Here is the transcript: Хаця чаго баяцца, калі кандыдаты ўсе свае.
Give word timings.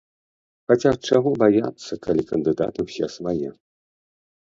Хаця 0.71 0.91
чаго 1.09 1.29
баяцца, 1.43 1.97
калі 2.05 2.23
кандыдаты 2.31 2.79
ўсе 2.87 3.11
свае. 3.17 3.49